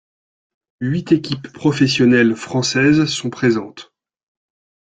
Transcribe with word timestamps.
Huit 0.79 1.11
équipes 1.11 1.49
professionnelles 1.53 2.35
françaises 2.35 3.05
sont 3.05 3.29
présentes. 3.29 3.93